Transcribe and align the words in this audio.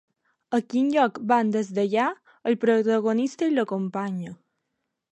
A 0.57 0.59
quin 0.71 0.87
lloc 0.95 1.19
van 1.33 1.51
des 1.57 1.69
d'allà, 1.77 2.07
el 2.51 2.59
protagonista 2.65 3.51
i 3.51 3.57
la 3.61 3.71
companya? 3.77 4.39